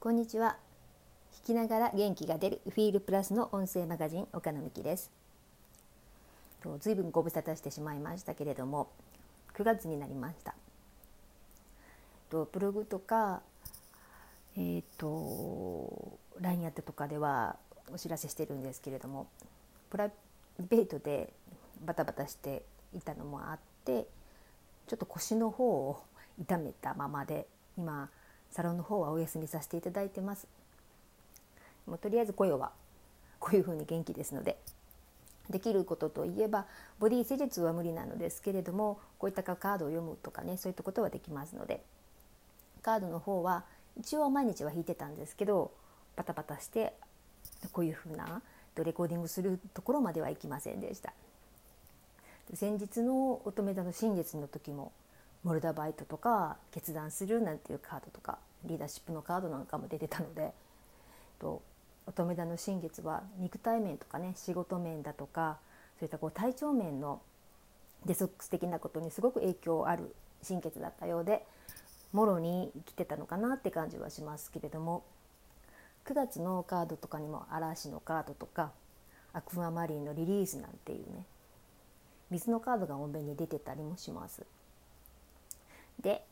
[0.00, 0.56] こんにちは。
[1.42, 5.10] 聞きながら元気が出るフィールプラスの音声マガジン岡野美希です。
[6.62, 8.92] とずいぶんご無沙汰してしまいましたけれども
[9.56, 10.54] 9月になりました。
[12.30, 13.42] とブログとか
[14.56, 17.56] えっ、ー、と LINE やってとかでは
[17.92, 19.26] お知らせしてるんですけれども
[19.90, 20.12] プライ
[20.60, 21.32] ベートで
[21.84, 22.62] バタバタして
[22.94, 24.06] いたのもあって
[24.86, 26.04] ちょっと腰の方を
[26.40, 28.08] 痛めたままで今
[28.50, 30.46] サロンの方はお休みさせていただいてます
[31.86, 32.72] もうとりあえず声は
[33.40, 34.58] こういうふうに元気ですので
[35.48, 36.66] できることといえば
[36.98, 41.82] ボディ施術は無理なのですけれどもこういったカードを読むとかねそういったことはできますので
[42.82, 43.64] カードの方は
[43.98, 45.70] 一応毎日は引いてたんですけど
[46.16, 46.94] パタパタして
[47.72, 48.42] こういうふうな
[48.84, 51.12] レコーディングするところまではいきませんでした。
[52.54, 54.92] 先日の乙女座の新月の時も
[55.44, 60.52] モルダバイトとか決断するなんていうカードとかリーダーシップのカードなんかも出てたので
[61.38, 61.62] と
[62.06, 65.58] 乙女座の新月は肉体面とかね仕事面だとか
[65.98, 67.20] そういったこう体調面の
[68.06, 71.44] デソックス的なことにすごく影響ある新月だったようで
[72.12, 75.04] もろに来てたのかなって感じはしますけれども
[76.06, 78.72] 9月のカードとかにも嵐のカードとか
[79.32, 81.24] アクアマリンのリリースなんていうね
[82.30, 84.44] 水のカードが多めに出てたりもします。
[86.02, 86.22] で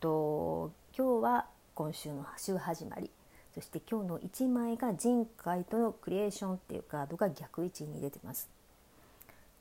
[0.00, 3.10] と今日は今週の週始まり。
[3.54, 8.48] そして今日の1枚が人海とのクリエーションっていうカードが逆位置に出てます。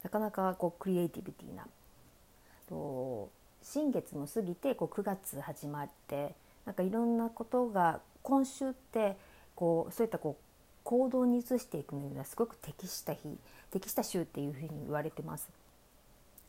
[0.03, 1.67] なかなかこうクリエイティビティな。
[2.69, 3.29] と
[3.61, 6.33] 新月も過ぎてこう9月始まって
[6.65, 9.17] なんかいろんなことが今週って
[9.55, 10.43] こうそういったこう
[10.85, 13.19] 行動に移していくのにはすごく適した日
[13.69, 15.49] 適した週っていうふうに言われてます。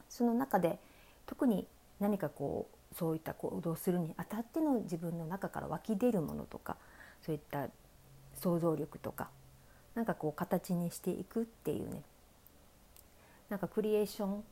[0.09, 0.79] その中で
[1.27, 1.67] 特に
[1.99, 6.77] 何かこうそういった行動するにあたっての自分の中から湧き出るものとか
[7.25, 7.69] そういった
[8.41, 9.31] 想像力とか
[9.95, 12.03] なんかこう形にしていくっていうね
[13.49, 14.45] なんかクリエーション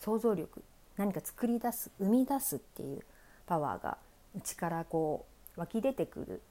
[0.00, 0.62] 想像力
[0.96, 3.02] 何か作り出す生み出すっていう
[3.46, 3.98] パワーが
[4.34, 6.42] 内からこう湧き出てくる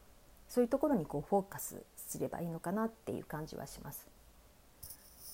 [0.48, 4.08] そういうところにこうフォーカスすればいいのかなっていう感じはします。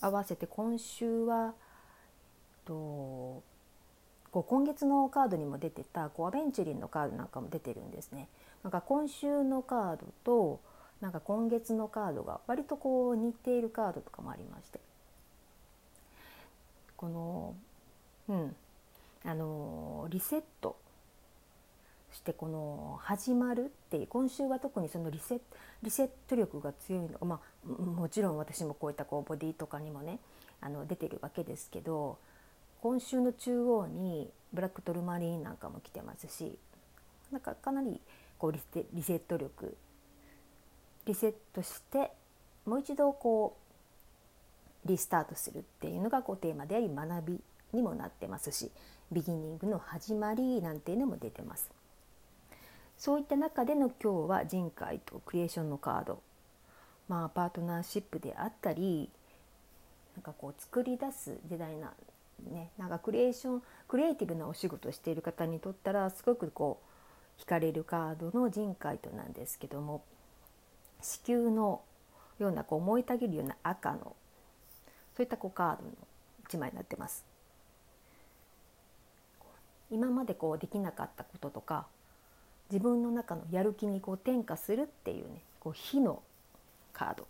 [0.01, 1.53] 合わせて今週は
[2.65, 3.43] と
[4.31, 8.27] こう今月のカードにも出てたこうアベンチュリンのカードなんかも出てるんですね。
[8.63, 10.59] なんか今週のカードと
[11.01, 14.79] なんか今月のカードが割とこう似ているカードとかもありまして。
[16.97, 17.55] この
[18.27, 18.55] うん。
[19.25, 20.77] あのリセット。
[22.11, 25.39] してこの始まるっていう今週は特にそのリセ
[25.83, 27.25] リセット力が強いの。
[27.25, 30.19] まあもちろん私もこういったこうボディとかにもね
[30.61, 32.17] あの出てるわけですけど
[32.81, 36.57] 今週の中央にブラックトルマリーンなんかも来てますし
[37.31, 37.99] なんかかなり
[38.37, 39.75] こうリセリセット力
[41.05, 42.11] リセットして
[42.65, 43.57] もう一度こ
[44.85, 47.39] うリスタートするっていうのがこうテーマであり学び
[47.73, 48.71] にもなってますし
[49.11, 51.69] ビギニングの始まりなんていうのも出てます。
[52.97, 56.21] そういった中での今日は人海とクリエーションのカード
[57.07, 59.09] まあパートナーシップであったり
[60.15, 61.93] なんかこう作り出す時代な
[62.43, 66.81] ねなんかクリエーションクリエイティブなお仕事をしている方にとったらすごくこ
[67.37, 70.03] う惹かれるカードの人海となんですけども
[71.01, 71.81] 子宮の
[72.39, 74.15] ようなこう燃えたぎるような赤の
[75.15, 75.91] そういったこうカードの
[76.49, 77.25] 1枚になってます。
[79.91, 81.87] 今までこうできなかったこととか
[82.71, 86.21] 自分の中のやる気にこう転化するっていうねこう火の
[86.93, 87.27] カード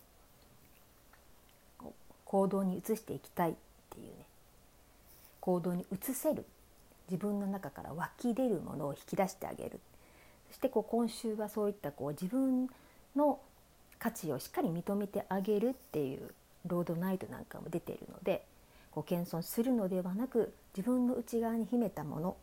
[2.26, 3.54] 行動に移していきたいっ
[3.90, 4.26] ていうね
[5.40, 6.46] 行動に移せる。
[7.10, 9.80] 自分の中から湧き出るものを引き出してあげる。
[10.50, 12.70] そしてこう今週はそういったこう自分
[13.16, 13.40] の
[14.00, 16.34] 価値をしっかり認めてあげるっていう
[16.66, 18.46] ロードナイトなんかも出ているので
[18.92, 22.38] こう謙遜するのではなく自分の内側に秘めたもの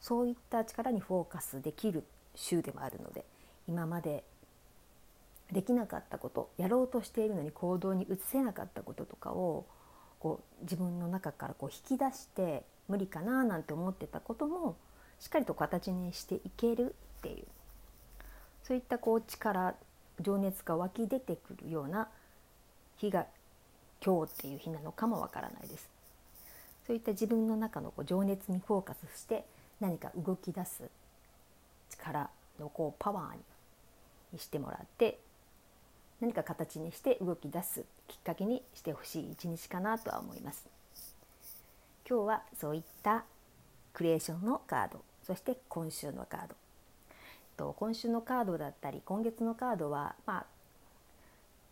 [0.00, 3.24] そういった力にフォーカスできる週でもあるので
[3.68, 4.24] 今まで
[5.52, 9.66] できなかったことやろうとしているのに行動に移せなかったこととかを
[10.20, 14.76] こう自分の中からこう引き出して無理かななんて思ってたことも
[15.18, 17.44] しっかりと形にしていけるっていう
[18.62, 19.74] そういったこう力
[20.20, 22.08] 情熱が湧き出てくるような
[22.98, 23.26] 日が
[24.04, 25.88] 今日っていう日なのかもわからないです。
[26.86, 29.44] そういった自分の中のこう情熱にフォーカスして
[29.80, 30.82] 何か動き出す
[31.90, 35.18] 力のこうパワーにしてもらって
[36.20, 40.66] 何か形にして動き出すきっかけにしてほしい一日かなとは思います。
[42.08, 43.24] 今日はそういった
[43.94, 46.54] クリエーションのカードそして今週のカード
[47.56, 50.46] と今週のカードだったり今月のカードはまあ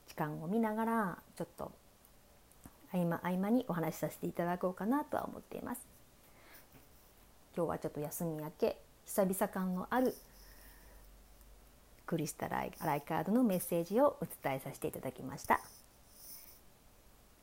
[0.07, 1.73] 時間を見ながらちょっと
[2.93, 5.81] 合間合間にお話しさせていただこうかなとは思っています。
[7.57, 10.15] 今日はちょっと休み明け久々感のある
[12.09, 15.61] クリスタライライカードのメッセージをお伝えさせていただきました。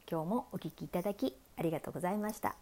[0.09, 2.55] 今日もお聞きいただきありがとうございました。